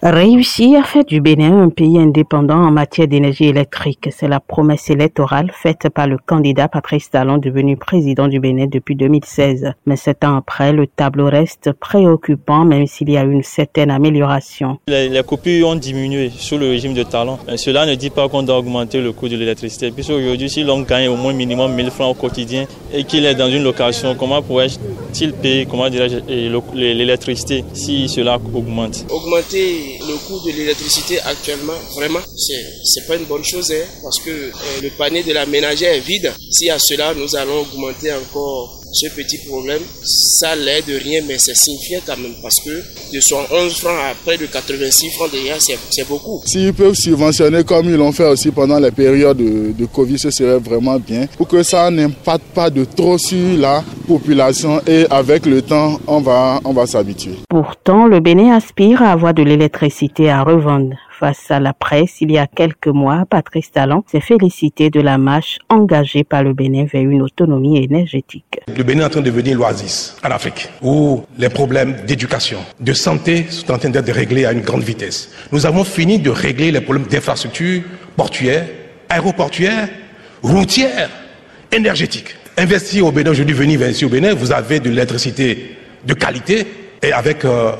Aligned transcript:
Réussir 0.00 0.78
à 0.78 0.84
faire 0.84 1.04
du 1.04 1.20
Bénin 1.20 1.60
un 1.60 1.70
pays 1.70 1.98
indépendant 1.98 2.54
en 2.54 2.70
matière 2.70 3.08
d'énergie 3.08 3.46
électrique, 3.46 4.10
c'est 4.16 4.28
la 4.28 4.38
promesse 4.38 4.90
électorale 4.90 5.50
faite 5.52 5.88
par 5.92 6.06
le 6.06 6.18
candidat 6.24 6.68
Patrice 6.68 7.10
Talon 7.10 7.38
devenu 7.38 7.76
président 7.76 8.28
du 8.28 8.38
Bénin 8.38 8.66
depuis 8.68 8.94
2016. 8.94 9.72
Mais 9.86 9.96
sept 9.96 10.22
ans 10.22 10.36
après, 10.36 10.72
le 10.72 10.86
tableau 10.86 11.26
reste 11.26 11.72
préoccupant 11.72 12.64
même 12.64 12.86
s'il 12.86 13.10
y 13.10 13.16
a 13.16 13.24
une 13.24 13.42
certaine 13.42 13.90
amélioration. 13.90 14.78
Les, 14.86 15.20
coupures 15.26 15.66
ont 15.66 15.74
diminué 15.74 16.30
sous 16.30 16.58
le 16.58 16.68
régime 16.68 16.94
de 16.94 17.02
Talon. 17.02 17.36
cela 17.56 17.84
ne 17.84 17.96
dit 17.96 18.10
pas 18.10 18.28
qu'on 18.28 18.44
doit 18.44 18.58
augmenter 18.58 19.00
le 19.00 19.10
coût 19.10 19.28
de 19.28 19.34
l'électricité. 19.34 19.90
Puisque 19.90 20.10
aujourd'hui, 20.10 20.48
si 20.48 20.62
l'on 20.62 20.82
gagne 20.82 21.08
au 21.08 21.16
moins 21.16 21.32
minimum 21.32 21.74
1000 21.74 21.90
francs 21.90 22.16
au 22.16 22.20
quotidien 22.20 22.66
et 22.94 23.02
qu'il 23.02 23.24
est 23.24 23.34
dans 23.34 23.50
une 23.50 23.64
location, 23.64 24.14
comment 24.14 24.42
pourrait-il 24.42 25.32
payer 25.32 25.66
comment 25.66 25.88
l'électricité 25.88 27.64
si 27.72 28.08
cela 28.08 28.38
augmente? 28.54 29.04
Augmenter 29.10 29.87
le 30.00 30.16
coût 30.26 30.40
de 30.46 30.52
l'électricité 30.52 31.20
actuellement, 31.20 31.78
vraiment, 31.94 32.20
c'est 32.36 33.06
pas 33.06 33.16
une 33.16 33.24
bonne 33.24 33.44
chose, 33.44 33.70
hein, 33.72 33.84
parce 34.02 34.18
que 34.20 34.30
euh, 34.30 34.50
le 34.82 34.90
panier 34.90 35.22
de 35.22 35.32
la 35.32 35.46
ménagère 35.46 35.94
est 35.94 36.00
vide. 36.00 36.32
Si 36.50 36.68
à 36.70 36.78
cela, 36.78 37.14
nous 37.14 37.34
allons 37.36 37.60
augmenter 37.60 38.12
encore 38.12 38.77
ce 38.92 39.08
petit 39.14 39.38
problème, 39.46 39.80
ça 40.04 40.54
l'aide 40.56 40.86
de 40.86 40.94
rien, 40.94 41.20
mais 41.26 41.36
c'est 41.38 41.56
signifiant 41.56 42.00
quand 42.06 42.16
même 42.16 42.34
parce 42.42 42.56
que 42.64 42.70
de 43.14 43.20
111 43.20 43.74
francs 43.74 43.92
à 43.92 44.14
près 44.24 44.38
de 44.38 44.46
86 44.46 45.10
francs 45.10 45.30
déjà, 45.30 45.54
c'est 45.58 46.08
beaucoup. 46.08 46.42
S'ils 46.46 46.72
peuvent 46.72 46.94
subventionner 46.94 47.64
comme 47.64 47.88
ils 47.88 47.96
l'ont 47.96 48.12
fait 48.12 48.26
aussi 48.26 48.50
pendant 48.50 48.78
les 48.78 48.90
périodes 48.90 49.36
de, 49.36 49.72
de, 49.72 49.86
Covid, 49.86 50.18
ce 50.18 50.30
serait 50.30 50.58
vraiment 50.58 50.98
bien 50.98 51.26
pour 51.36 51.48
que 51.48 51.62
ça 51.62 51.90
n'impacte 51.90 52.44
pas 52.54 52.70
de 52.70 52.84
trop 52.84 53.18
sur 53.18 53.58
la 53.58 53.84
population 54.06 54.80
et 54.86 55.06
avec 55.10 55.46
le 55.46 55.62
temps, 55.62 55.98
on 56.06 56.20
va, 56.20 56.60
on 56.64 56.72
va 56.72 56.86
s'habituer. 56.86 57.34
Pourtant, 57.48 58.06
le 58.06 58.20
Bénin 58.20 58.54
aspire 58.56 59.02
à 59.02 59.12
avoir 59.12 59.34
de 59.34 59.42
l'électricité 59.42 60.30
à 60.30 60.42
revendre 60.42 60.96
face 61.18 61.50
à 61.50 61.58
la 61.58 61.72
presse 61.72 62.20
il 62.20 62.30
y 62.30 62.38
a 62.38 62.46
quelques 62.46 62.88
mois, 62.88 63.24
Patrice 63.28 63.70
Talon 63.72 64.04
s'est 64.10 64.20
félicité 64.20 64.90
de 64.90 65.00
la 65.00 65.18
marche 65.18 65.58
engagée 65.68 66.24
par 66.24 66.44
le 66.44 66.52
Bénin 66.54 66.84
vers 66.84 67.02
une 67.02 67.22
autonomie 67.22 67.82
énergétique. 67.82 68.60
Le 68.74 68.84
Bénin 68.84 69.02
est 69.02 69.06
en 69.06 69.10
train 69.10 69.20
de 69.20 69.26
devenir 69.26 69.56
l'oasis 69.56 70.16
en 70.24 70.30
Afrique, 70.30 70.68
où 70.82 71.22
les 71.36 71.48
problèmes 71.48 71.96
d'éducation, 72.06 72.58
de 72.78 72.92
santé 72.92 73.46
sont 73.50 73.72
en 73.72 73.78
train 73.78 73.90
d'être 73.90 74.12
réglés 74.12 74.44
à 74.44 74.52
une 74.52 74.60
grande 74.60 74.82
vitesse. 74.82 75.30
Nous 75.50 75.66
avons 75.66 75.84
fini 75.84 76.18
de 76.18 76.30
régler 76.30 76.70
les 76.70 76.80
problèmes 76.80 77.06
d'infrastructures 77.06 77.82
portuaires, 78.16 78.66
aéroportuaires, 79.08 79.88
routières, 80.42 81.10
énergétiques. 81.72 82.36
Investir 82.56 83.06
au 83.06 83.12
Bénin, 83.12 83.30
aujourd'hui 83.30 83.54
venir 83.54 83.80
investir 83.80 84.08
au 84.08 84.10
Bénin, 84.10 84.34
vous 84.34 84.52
avez 84.52 84.80
de 84.80 84.88
l'électricité 84.90 85.76
de 86.04 86.14
qualité 86.14 86.66
et 87.02 87.12
avec 87.12 87.44
euh, 87.44 87.72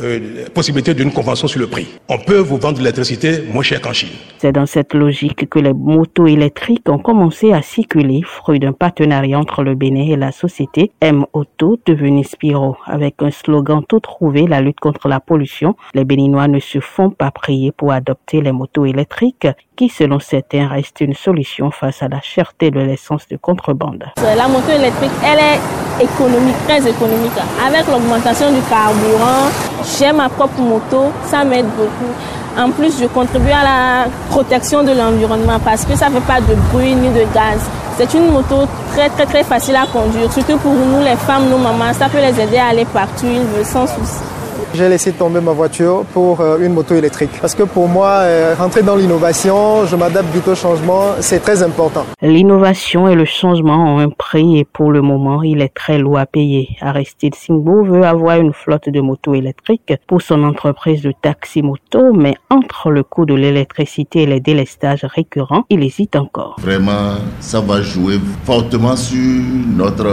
euh, 0.00 0.46
possibilité 0.54 0.94
d'une 0.94 1.12
convention 1.12 1.48
sur 1.48 1.60
le 1.60 1.66
prix. 1.66 1.88
On 2.08 2.18
peut 2.18 2.38
vous 2.38 2.56
vendre 2.56 2.74
de 2.74 2.78
l'électricité 2.78 3.42
moins 3.52 3.62
cher 3.62 3.80
qu'en 3.80 3.92
Chine. 3.92 4.10
C'est 4.38 4.52
dans 4.52 4.66
cette 4.66 4.94
logique 4.94 5.48
que 5.48 5.58
les 5.58 5.72
motos 5.72 6.26
électriques 6.26 6.88
ont 6.88 6.98
commencé 6.98 7.52
à 7.52 7.62
circuler, 7.62 8.22
fruit 8.22 8.60
d'un 8.60 8.72
partenariat 8.72 9.38
entre 9.38 9.62
le 9.62 9.74
Bénin 9.74 10.12
et 10.12 10.16
la 10.16 10.32
société 10.32 10.92
M-Auto, 11.00 11.78
devenue 11.86 12.24
Spiro. 12.24 12.76
Avec 12.86 13.16
un 13.20 13.30
slogan 13.30 13.82
tout 13.88 14.00
trouvé, 14.00 14.46
la 14.46 14.60
lutte 14.60 14.80
contre 14.80 15.08
la 15.08 15.20
pollution, 15.20 15.74
les 15.94 16.04
Béninois 16.04 16.48
ne 16.48 16.60
se 16.60 16.80
font 16.80 17.10
pas 17.10 17.30
prier 17.30 17.72
pour 17.72 17.92
adopter 17.92 18.40
les 18.40 18.52
motos 18.52 18.84
électriques 18.84 19.48
qui, 19.76 19.88
selon 19.88 20.18
certains, 20.18 20.66
reste 20.68 21.00
une 21.00 21.14
solution 21.14 21.70
face 21.70 22.02
à 22.02 22.08
la 22.08 22.20
cherté 22.20 22.70
de 22.70 22.80
l'essence 22.80 23.28
de 23.28 23.36
contrebande. 23.36 24.04
La 24.16 24.48
moto 24.48 24.70
électrique, 24.70 25.12
elle 25.24 25.38
est 25.38 26.04
économique, 26.04 26.56
très 26.66 26.78
économique. 26.78 27.38
Avec 27.64 27.86
l'augmentation 27.86 28.52
du 28.52 28.60
carburant, 28.68 29.50
j'ai 29.98 30.12
ma 30.12 30.28
propre 30.28 30.60
moto, 30.60 31.12
ça 31.30 31.44
m'aide 31.44 31.66
beaucoup. 31.76 32.12
En 32.58 32.70
plus, 32.70 32.92
je 33.00 33.06
contribue 33.06 33.50
à 33.50 33.62
la 33.62 34.10
protection 34.30 34.82
de 34.82 34.92
l'environnement 34.92 35.58
parce 35.64 35.84
que 35.84 35.94
ça 35.96 36.08
ne 36.08 36.14
fait 36.14 36.26
pas 36.26 36.40
de 36.40 36.54
bruit 36.72 36.94
ni 36.94 37.08
de 37.08 37.24
gaz. 37.32 37.60
C'est 37.96 38.12
une 38.14 38.30
moto 38.30 38.66
très 38.92 39.08
très 39.10 39.26
très 39.26 39.44
facile 39.44 39.76
à 39.76 39.86
conduire, 39.86 40.32
surtout 40.32 40.56
pour 40.58 40.72
nous 40.72 41.02
les 41.02 41.16
femmes, 41.16 41.48
nos 41.48 41.58
mamans, 41.58 41.92
ça 41.92 42.08
peut 42.08 42.18
les 42.18 42.40
aider 42.40 42.58
à 42.58 42.68
aller 42.68 42.84
partout 42.84 43.26
ils 43.26 43.40
veulent 43.40 43.64
sans 43.64 43.86
souci. 43.86 44.27
J'ai 44.74 44.88
laissé 44.88 45.12
tomber 45.12 45.40
ma 45.40 45.52
voiture 45.52 46.04
pour 46.12 46.40
euh, 46.40 46.58
une 46.58 46.74
moto 46.74 46.94
électrique. 46.94 47.30
Parce 47.40 47.54
que 47.54 47.62
pour 47.62 47.88
moi, 47.88 48.08
euh, 48.20 48.54
rentrer 48.56 48.82
dans 48.82 48.96
l'innovation, 48.96 49.86
je 49.86 49.96
m'adapte 49.96 50.28
vite 50.32 50.46
au 50.46 50.54
changement, 50.54 51.14
c'est 51.20 51.40
très 51.40 51.62
important. 51.62 52.04
L'innovation 52.20 53.08
et 53.08 53.14
le 53.14 53.24
changement 53.24 53.94
ont 53.94 53.98
un 53.98 54.10
prix 54.10 54.58
et 54.58 54.64
pour 54.64 54.92
le 54.92 55.00
moment, 55.00 55.42
il 55.42 55.62
est 55.62 55.74
très 55.74 55.98
lourd 55.98 56.18
à 56.18 56.26
payer. 56.26 56.76
Aristide 56.80 57.34
Singbo 57.34 57.82
veut 57.82 58.04
avoir 58.04 58.38
une 58.38 58.52
flotte 58.52 58.88
de 58.88 59.00
motos 59.00 59.34
électriques 59.34 59.94
pour 60.06 60.20
son 60.20 60.44
entreprise 60.44 61.02
de 61.02 61.12
taxi 61.12 61.62
moto, 61.62 62.12
mais 62.12 62.34
entre 62.50 62.90
le 62.90 63.02
coût 63.02 63.24
de 63.24 63.34
l'électricité 63.34 64.22
et 64.22 64.26
les 64.26 64.40
délestages 64.40 65.04
récurrents, 65.04 65.64
il 65.70 65.82
hésite 65.82 66.14
encore. 66.14 66.56
Vraiment, 66.60 67.14
ça 67.40 67.60
va 67.60 67.80
jouer 67.80 68.20
fortement 68.44 68.96
sur 68.96 69.42
notre 69.76 70.06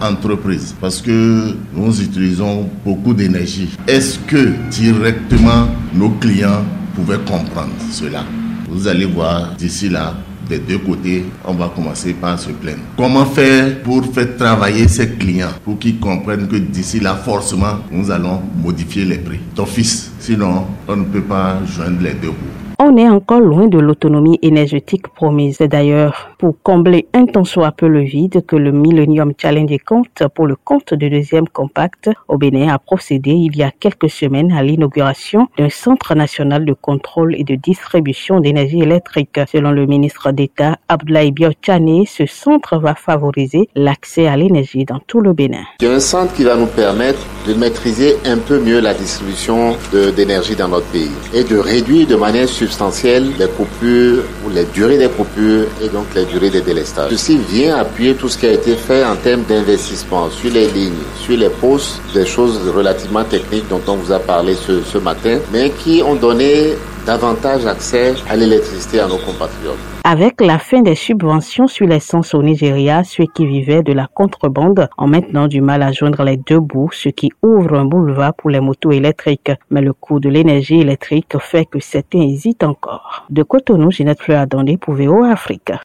entreprise 0.00 0.74
parce 0.80 1.00
que 1.00 1.54
nous 1.74 2.00
utilisons 2.02 2.68
beaucoup 2.84 3.14
d'énergie. 3.14 3.70
Est-ce 3.86 4.18
que 4.20 4.54
directement 4.70 5.68
nos 5.94 6.10
clients 6.10 6.64
pouvaient 6.94 7.18
comprendre 7.18 7.72
cela? 7.90 8.24
Vous 8.68 8.86
allez 8.86 9.06
voir 9.06 9.54
d'ici 9.56 9.88
là, 9.88 10.14
des 10.48 10.58
deux 10.58 10.78
côtés, 10.78 11.24
on 11.44 11.54
va 11.54 11.68
commencer 11.74 12.12
par 12.12 12.38
se 12.38 12.50
plaindre. 12.50 12.80
Comment 12.96 13.24
faire 13.24 13.82
pour 13.82 14.04
faire 14.12 14.36
travailler 14.36 14.88
ces 14.88 15.10
clients 15.10 15.52
pour 15.64 15.78
qu'ils 15.78 15.98
comprennent 15.98 16.48
que 16.48 16.56
d'ici 16.56 16.98
là, 17.00 17.14
forcément, 17.14 17.78
nous 17.90 18.10
allons 18.10 18.42
modifier 18.62 19.04
les 19.04 19.18
prix 19.18 19.40
d'office? 19.54 20.10
Sinon, 20.18 20.66
on 20.88 20.96
ne 20.96 21.04
peut 21.04 21.22
pas 21.22 21.58
joindre 21.66 22.02
les 22.02 22.14
deux 22.14 22.30
bouts. 22.30 22.69
On 22.82 22.96
est 22.96 23.10
encore 23.10 23.40
loin 23.40 23.66
de 23.66 23.78
l'autonomie 23.78 24.38
énergétique 24.40 25.08
promise. 25.08 25.58
D'ailleurs, 25.58 26.30
pour 26.38 26.54
combler 26.62 27.08
un 27.12 27.26
tant 27.26 27.44
soit 27.44 27.72
peu 27.72 27.86
le 27.86 28.00
vide 28.00 28.42
que 28.46 28.56
le 28.56 28.72
Millennium 28.72 29.34
Challenge 29.36 29.76
compte 29.86 30.22
pour 30.34 30.46
le 30.46 30.56
compte 30.56 30.94
de 30.94 31.08
deuxième 31.08 31.46
compact, 31.46 32.08
au 32.26 32.38
Bénin 32.38 32.72
a 32.72 32.78
procédé 32.78 33.32
il 33.32 33.54
y 33.54 33.62
a 33.62 33.70
quelques 33.70 34.08
semaines 34.08 34.50
à 34.52 34.62
l'inauguration 34.62 35.46
d'un 35.58 35.68
centre 35.68 36.14
national 36.14 36.64
de 36.64 36.72
contrôle 36.72 37.34
et 37.34 37.44
de 37.44 37.54
distribution 37.54 38.40
d'énergie 38.40 38.80
électrique. 38.80 39.38
Selon 39.52 39.72
le 39.72 39.84
ministre 39.84 40.32
d'État 40.32 40.78
Abdoulaye 40.88 41.32
Biochane, 41.32 42.06
ce 42.06 42.24
centre 42.24 42.78
va 42.78 42.94
favoriser 42.94 43.68
l'accès 43.74 44.26
à 44.26 44.38
l'énergie 44.38 44.86
dans 44.86 45.00
tout 45.06 45.20
le 45.20 45.34
Bénin. 45.34 45.64
C'est 45.78 45.86
un 45.86 46.00
centre 46.00 46.32
qui 46.32 46.44
va 46.44 46.56
nous 46.56 46.64
permettre 46.64 47.20
de 47.46 47.52
maîtriser 47.52 48.16
un 48.24 48.38
peu 48.38 48.58
mieux 48.58 48.80
la 48.80 48.94
distribution 48.94 49.76
d'énergie 50.16 50.56
dans 50.56 50.68
notre 50.68 50.86
pays 50.86 51.10
et 51.34 51.44
de 51.44 51.58
réduire 51.58 52.06
de 52.06 52.16
manière 52.16 52.48
substantielle 52.70 53.32
les 53.36 53.48
coupures 53.48 54.22
ou 54.44 54.50
les 54.50 54.64
durées 54.64 54.96
des 54.96 55.08
coupures 55.08 55.66
et 55.82 55.88
donc 55.88 56.06
les 56.14 56.24
durées 56.24 56.50
des 56.50 56.60
délestages. 56.60 57.10
Ceci 57.10 57.36
vient 57.36 57.76
appuyer 57.76 58.14
tout 58.14 58.28
ce 58.28 58.38
qui 58.38 58.46
a 58.46 58.52
été 58.52 58.76
fait 58.76 59.04
en 59.04 59.16
termes 59.16 59.42
d'investissement 59.42 60.30
sur 60.30 60.52
les 60.52 60.68
lignes, 60.68 61.04
sur 61.20 61.36
les 61.36 61.48
postes, 61.48 62.00
des 62.14 62.26
choses 62.26 62.58
relativement 62.74 63.24
techniques 63.24 63.68
dont 63.68 63.82
on 63.88 63.96
vous 63.96 64.12
a 64.12 64.20
parlé 64.20 64.54
ce, 64.54 64.82
ce 64.82 64.98
matin, 64.98 65.38
mais 65.52 65.70
qui 65.70 66.00
ont 66.02 66.14
donné 66.14 66.74
davantage 67.06 67.66
accès 67.66 68.14
à 68.28 68.36
l'électricité 68.36 69.00
à 69.00 69.06
nos 69.06 69.18
compatriotes. 69.18 69.78
Avec 70.04 70.40
la 70.40 70.58
fin 70.58 70.80
des 70.80 70.94
subventions 70.94 71.66
sur 71.66 71.86
l'essence 71.86 72.34
au 72.34 72.42
Nigeria, 72.42 73.04
ceux 73.04 73.26
qui 73.26 73.46
vivaient 73.46 73.82
de 73.82 73.92
la 73.92 74.06
contrebande 74.06 74.88
ont 74.96 75.06
maintenant 75.06 75.46
du 75.46 75.60
mal 75.60 75.82
à 75.82 75.92
joindre 75.92 76.24
les 76.24 76.36
deux 76.38 76.60
bouts, 76.60 76.90
ce 76.92 77.10
qui 77.10 77.30
ouvre 77.42 77.74
un 77.74 77.84
boulevard 77.84 78.34
pour 78.34 78.50
les 78.50 78.60
motos 78.60 78.92
électriques. 78.92 79.52
Mais 79.70 79.82
le 79.82 79.92
coût 79.92 80.18
de 80.18 80.28
l'énergie 80.28 80.80
électrique 80.80 81.38
fait 81.38 81.66
que 81.66 81.80
certains 81.80 82.22
hésitent 82.22 82.64
encore. 82.64 83.26
De 83.28 83.42
Cotonou, 83.42 83.90
Ginette 83.90 84.22
Fleur 84.22 84.40
Adondé 84.40 84.76
pour 84.78 84.94
VO 84.94 85.24
Afrique. 85.24 85.72